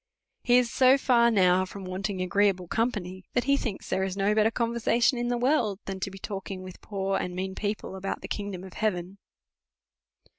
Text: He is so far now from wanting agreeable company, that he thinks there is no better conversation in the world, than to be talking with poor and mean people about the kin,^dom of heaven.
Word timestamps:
He 0.41 0.57
is 0.57 0.71
so 0.71 0.97
far 0.97 1.29
now 1.29 1.63
from 1.63 1.85
wanting 1.85 2.23
agreeable 2.23 2.67
company, 2.67 3.25
that 3.33 3.43
he 3.43 3.55
thinks 3.55 3.87
there 3.87 4.01
is 4.03 4.17
no 4.17 4.33
better 4.33 4.49
conversation 4.49 5.19
in 5.19 5.27
the 5.27 5.37
world, 5.37 5.79
than 5.85 5.99
to 5.99 6.09
be 6.09 6.17
talking 6.17 6.63
with 6.63 6.81
poor 6.81 7.19
and 7.19 7.35
mean 7.35 7.53
people 7.53 7.95
about 7.95 8.21
the 8.21 8.27
kin,^dom 8.27 8.65
of 8.65 8.73
heaven. 8.73 9.19